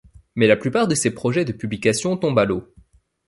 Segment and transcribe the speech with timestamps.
[0.33, 2.73] Mais la plupart de ses projets de publications tombent à l’eau.